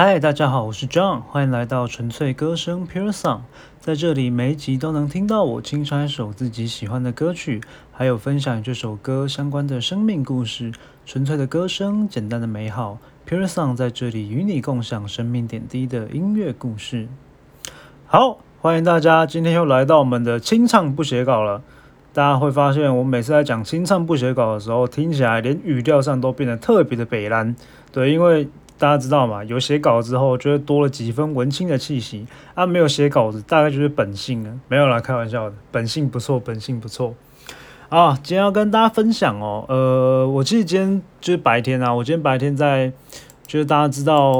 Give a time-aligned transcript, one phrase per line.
[0.00, 3.40] 嗨，大家好，我是 John，欢迎来到纯粹歌声 Pure Song。
[3.80, 7.60] 在这里，每一集都能听到我轻唱一首自己喜欢的歌曲，
[7.90, 10.70] 还有分享这首歌相关的生命故事。
[11.04, 12.98] 纯粹的歌声，简单的美好
[13.28, 17.08] ，Pure Song 在这里与你共享生命点滴的音乐故事。
[18.06, 21.60] 好，欢迎大家，今天又来到我们的清唱不写稿了。
[22.12, 27.56] 大家会发现，我每次在讲清唱不写稿的时候，听起来连语调上都变得特别的北蓝。
[27.90, 32.64] 对，因为大家知道嘛，有写稿之后，就会多了几分文青的气息啊。
[32.64, 34.50] 没有写稿子，大概就是本性了。
[34.68, 37.14] 没有啦，开玩笑的，本性不错，本性不错。
[37.88, 42.92] 啊，今天要跟大家分享哦，呃，我其实今天就是白天啊，我今天白天在，
[43.46, 44.32] 就是大家知道，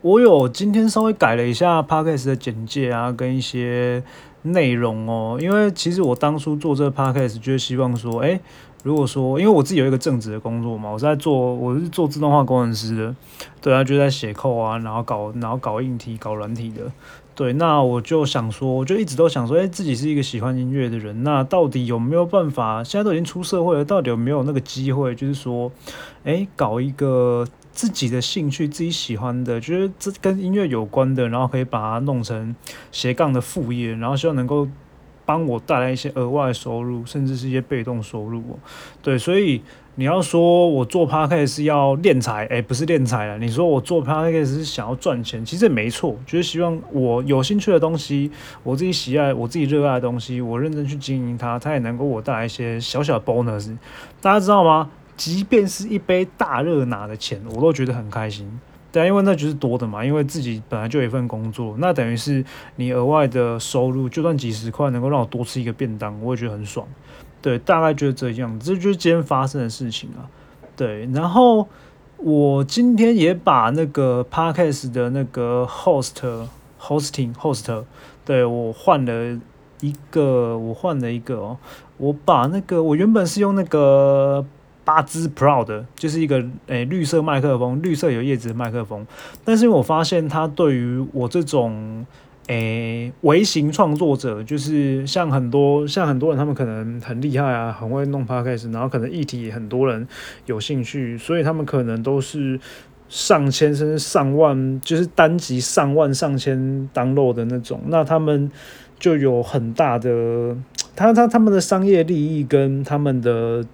[0.00, 4.02] 我有今天稍微改了一下 podcast 的简介啊，跟一些
[4.42, 8.40] 内容哦，因为其实我当初做这个 podcast 就是希望说，哎。
[8.82, 13.14] 如果说，因为我自己有一个正职的工作嘛，我是在做，我是做自动化工程师的，
[13.60, 16.90] 对啊，就在写扣啊，然后搞，然后搞硬体、搞软体的，
[17.34, 22.82] 对，那我就想说，我就一直都想说，哎，自己是一个喜欢音乐的人，那到底有没有办法？
[22.82, 25.14] 现在都已经出社会了，到底有没有那个机会？
[25.14, 25.70] 就是说，
[26.24, 32.56] 哎，搞一个自己的兴趣、自己喜欢的，就是这跟音乐有关的，然后可以把它弄成
[32.90, 34.66] 斜杠的副业，然后希望能够。
[35.30, 38.58] 帮我带来一些额外收入，甚至是一些被动收入哦。
[39.00, 39.62] 对，所以
[39.94, 43.38] 你要说我做 podcast 是要练财，哎，不是练财了。
[43.38, 48.28] 你说我做 podcast 是想要赚钱，其实也没错，就是希望我有兴趣的东西，
[48.64, 53.76] 我自己喜爱、我自己热爱的东西，我认真去经营它，它也能够我带来一些小小的 bonus。
[54.20, 54.90] 大家知道吗？
[55.16, 58.58] 即便是一杯大热拿的钱，我都觉得很开心。
[58.92, 66.84] 对，因为那就是多的嘛，因为自己本来就有一份工作，那等于是你额外的收入，就算几十块能够让我多吃一个便当，我也觉得很爽。
[67.40, 70.26] 对，大概就是这样，这就是今天发生的事情啊。
[70.74, 71.68] 对，然后
[72.16, 76.16] 我今天也把那个 podcast 的那个 host
[76.80, 77.84] hosting host，
[78.24, 79.38] 对我换了
[79.80, 81.56] 一个，我换了一个哦，
[81.96, 84.44] 我把那个我原本是用那个。
[84.90, 89.06] 八支 Pro 的，就是一个诶绿色麦克风，绿色有叶子的麦克风。
[89.44, 92.04] 但是我发现它对于我这种
[92.48, 100.08] 诶微型创作者，就是像很多像很多人，他们可能很厉害啊，很会弄 Podcast，然后可能议题很多人
[100.46, 102.58] 有兴趣，所以他们可能都是
[103.08, 106.58] 上千甚至上万，就是单集上万上千
[106.92, 107.80] download 的那种。
[107.86, 108.50] 那他们
[108.98, 110.56] 就有很大的，
[110.96, 113.64] 他他他们的商业利益跟他们的。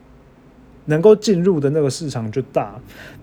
[0.86, 2.74] 能够进入的那个市场就大。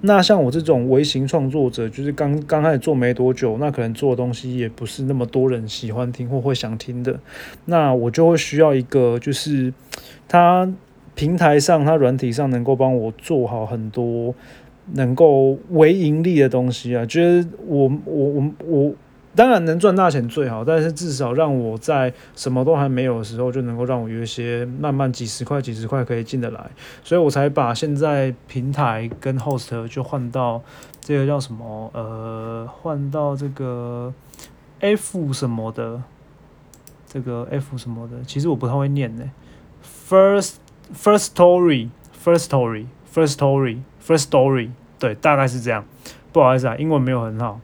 [0.01, 7.19] 那像我这种微型创作者，就是刚刚开始做没多久，那可能做的东西也不是那么多人喜欢听或会想听的。
[7.65, 9.73] 那我就会需要一个，就是
[10.27, 10.71] 它
[11.15, 14.33] 平台上、它软体上能够帮我做好很多
[14.93, 17.05] 能够微盈利的东西啊。
[17.05, 18.93] 觉得我我我我。
[19.35, 26.69] 当然能赚大钱最好，但是至少让我在什么都还没有的时候，就能够让我有一些慢慢几十块、几十块可以进得来，
[27.03, 30.61] 所以我才把现在平台跟 host 就换到
[31.01, 34.13] 这个叫什么呃，换到这个
[34.79, 36.03] F 什么的，
[37.07, 39.31] 这个 F 什么的，其实我不太会念呢。
[40.07, 40.57] First
[40.95, 45.85] First Story，First Story，First Story，First Story，对，大概是这样。
[46.31, 47.59] 不好意思啊，英文没有很好。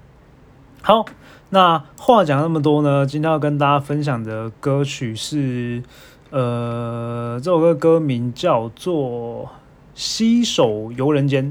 [0.81, 1.05] 好。
[1.51, 5.81] 那话讲那么多呢，今天要跟大家分享的歌曲是，
[6.29, 9.45] 呃，这首歌歌名叫做
[9.95, 11.45] 《洗手游人间》。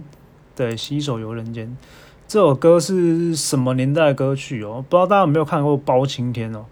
[0.55, 1.67] 对，《洗手游人间》
[2.29, 4.85] 这首歌是什么年代的歌曲哦？
[4.89, 6.67] 不知道大家有没有看过《包青天》哦？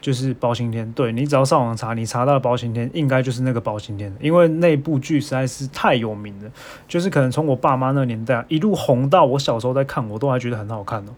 [0.00, 6.50] 就是包青天，对你只要上网查，你查到包青天，应该就是那个包青天因为那部剧实在是太有名了，
[6.86, 11.10] 就是可能从我爸妈那年代一路红到我小时候在看，我都还觉得很好看哦。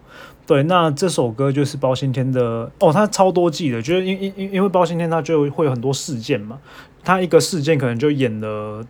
[0.47, 6.57] 对，那这首歌就是包青天的哦，它超多季的，就是因因因因为包青天他就会有很多事件嘛，
[7.03, 8.83] 他一个事件可能就演了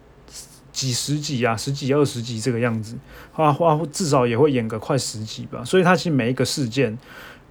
[0.71, 2.95] 几十集啊，十几二十集这个样子，
[3.33, 6.97] 花花至少也会演个快十集吧，所以他其实每一个事件。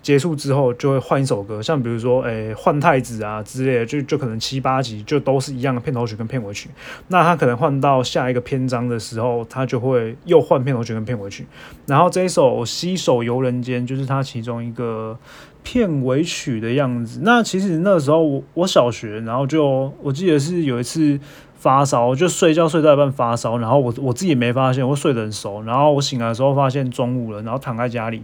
[0.03, 6.71] 结束之后就会换一首歌，像比如说，诶，换太子啊之类的，就就可能七八集就都是一样的片头曲跟片尾曲。
[7.09, 11.47] 那他可能换到下一个篇章的时候，他就会又换片头曲跟片尾曲。
[11.87, 15.19] 然后这一首《西手游人间》就是他其中一个
[15.63, 17.21] 片尾曲的样子。
[17.23, 21.19] 那其实那时候我我小学，然后就我记得是有一次。
[21.61, 28.23] 发烧就睡觉睡到一半发烧，然后我我自己没发现，我睡得很熟，然后我醒来的时候发现中午了，然后躺在家里，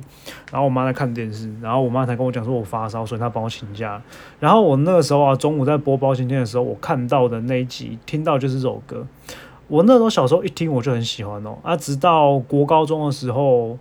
[0.51, 4.01] 然后我妈在看电视，然后我妈才跟我讲说我发烧，所以她帮我请假。
[4.41, 9.07] 然后我那个时候啊，中午在播包青天的时候，我看到的那一集听到就是这首歌，
[9.69, 13.79] 我那时候小时候一听我就很喜欢哦，啊，直到国高中的时候。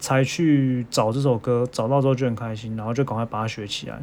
[0.00, 3.98] 才去找这首歌，找到之后就很开心，然后就赶快把它学起来。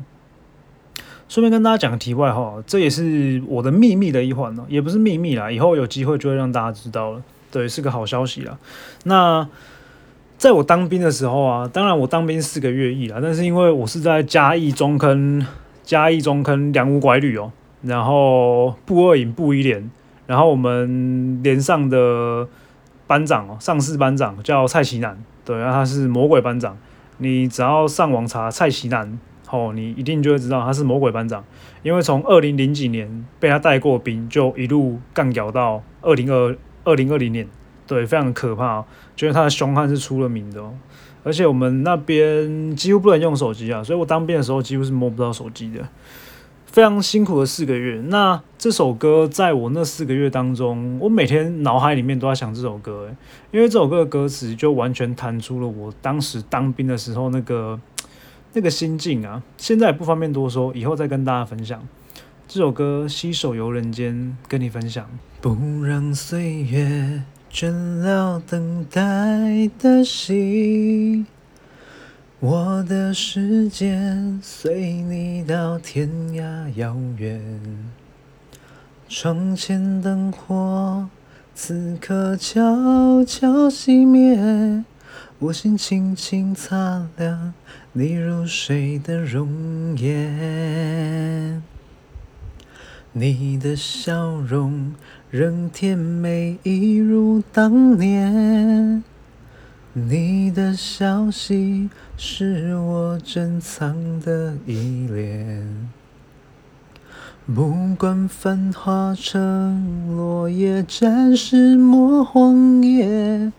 [1.31, 7.23] 顺便跟大家讲个题外话，这也是我的秘密的一环呢，也不是秘密啦，以后有机会就会让大家知道了。
[7.49, 8.57] 对，是个好消息啦。
[9.05, 9.47] 那
[10.37, 15.47] 在我当兵的时候啊，当然我当兵四个月役啦，但是因为我是在嘉义中坑、
[15.85, 17.49] 嘉义中坑两五拐旅哦，
[17.83, 19.89] 然后步二营步一连，
[20.27, 22.45] 然后我们连上的
[23.07, 25.17] 班长哦，上士班长叫蔡奇南。
[25.45, 26.77] 对，然后他是魔鬼班长，
[27.19, 29.17] 你只要上网查蔡奇南，
[29.51, 31.43] 哦，你一定就会知道他是魔鬼班长，
[31.83, 36.55] 因为从二零零几年被他带过兵，就一路干掉到二零二
[36.85, 37.47] 二零二零年，
[37.85, 38.83] 对，非常可怕，
[39.15, 40.73] 觉得他的凶悍是出了名的哦，
[41.23, 45.87] 而且我们那边几乎不能用手机啊，所以我当兵的时候几乎是摸不到手机的。
[46.65, 48.01] 非常辛苦的四个月。
[48.07, 53.09] 那这首歌在我那四个月当中，我每天脑海里面都在想这首歌，
[53.51, 57.77] 因为这首歌的歌词就完全弹出了我当时当兵的时候那个
[58.53, 59.41] 那个心境啊。
[59.57, 61.87] 现在不方便多说，以后再跟大家分享
[62.47, 64.13] 这首歌《携手游人间》，
[64.47, 65.09] 跟你分享。
[65.39, 71.25] 不让岁月倦了等待的心。
[72.39, 77.39] 我的时间随你到天涯遥远，
[79.07, 81.07] 窗前灯火
[81.53, 84.83] 此刻悄悄熄灭，
[85.43, 87.55] 我心轻轻擦亮
[87.93, 91.63] 你入睡的容颜，
[93.11, 94.93] 你的笑容
[95.31, 99.03] 仍甜美一如当年。
[99.93, 105.89] 你的消息是我珍藏的依恋，
[107.47, 113.51] 不管繁华成落叶，暂时莫荒野，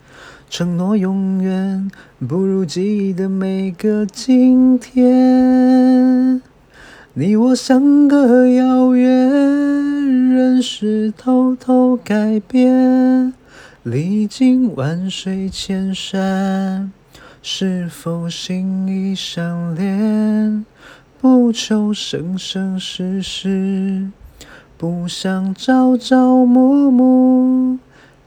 [0.52, 1.90] 承诺永远
[2.28, 6.43] 不如记忆的每个今天。
[7.14, 9.08] 你我相隔遥远，
[10.28, 13.32] 人事偷偷改变。
[13.82, 16.93] 历经万水千山，
[17.43, 20.66] 是否心意相连？
[21.19, 24.10] 不求生生世世，
[24.76, 27.78] 不想朝朝暮暮，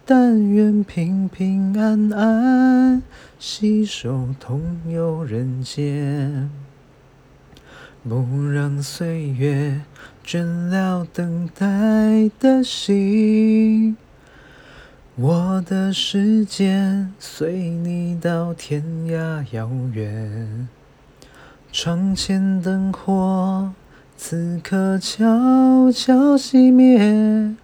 [0.05, 3.01] 但愿平平安安，
[3.39, 6.49] 携手同游人间。
[8.07, 9.81] 不让岁月
[10.23, 13.97] 倦了等待的心。
[15.15, 20.67] 我的时间随你到天涯遥远，
[21.71, 23.73] 窗前灯火
[24.15, 27.55] 此刻悄悄熄灭，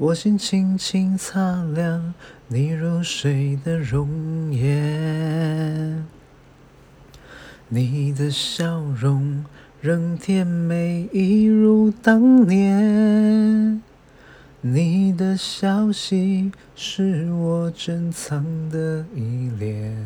[0.00, 2.14] 我心轻轻擦亮
[2.46, 6.06] 你入睡的容颜，
[7.68, 9.44] 你的笑容
[9.80, 13.82] 仍甜美一如当年。
[14.60, 19.96] 你的消息是我珍藏的依恋，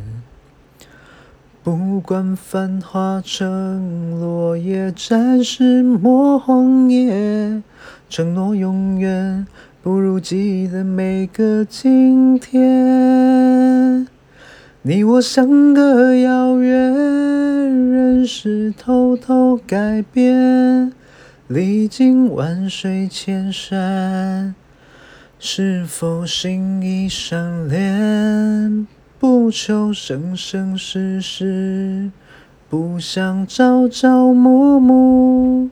[1.62, 7.62] 不管繁华成落叶，暂时莫荒野，
[8.08, 9.46] 承诺永远
[9.82, 14.06] 不如记得每个今天。
[14.82, 16.70] 你我相隔遥远，
[17.90, 20.92] 人事偷偷改变。
[21.48, 24.54] 历经万水千山，
[25.40, 28.86] 是否心已相连？
[29.18, 32.08] 不求生生世世，
[32.70, 35.70] 不想朝朝暮暮，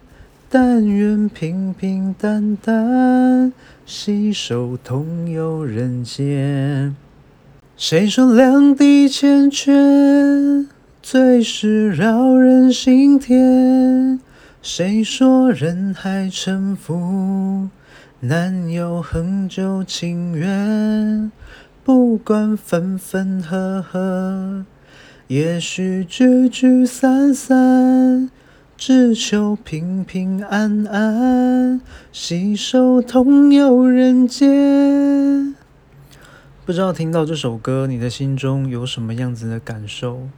[0.49, 3.52] 但愿平平淡淡，
[3.92, 6.94] 携手同游人间。
[7.76, 10.68] 谁说两地缱绻，
[11.02, 14.20] 最是扰人心田？
[14.62, 17.68] 谁说人海沉浮
[18.20, 21.32] 难有恒久情缘？
[21.82, 24.64] 不管分分合合，
[25.26, 28.30] 也许聚聚散散，
[28.80, 35.54] 只求平平安安，携手同游人间。
[36.64, 40.30] 不知道听到这首歌，你的心中有什么样子的感受？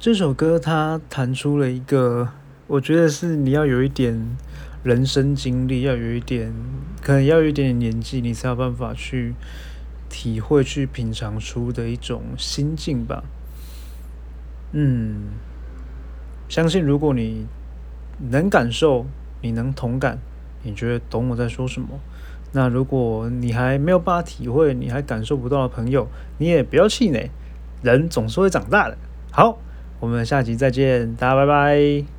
[0.00, 2.30] 这首歌它弹出了一个。
[2.66, 4.18] 我觉得是你要有一点
[4.82, 6.50] 人生经历，要有一点，
[7.02, 9.34] 可能要有一点年纪，你才有办法去
[10.08, 13.22] 体会、去品尝出的一种心境吧。
[14.72, 15.33] 嗯，
[16.54, 17.48] 相信如果你
[18.30, 19.06] 能感受，
[19.40, 20.20] 你能同感，
[20.62, 21.88] 你觉得懂我在说什么？
[22.52, 26.06] 那如果你还没有办法体会，你还感受不到的朋友，
[26.38, 27.28] 你也不要气馁。
[27.82, 28.96] 人总是会长大的。
[29.32, 29.58] 好，
[29.98, 32.13] 我们下集再见，大家拜拜。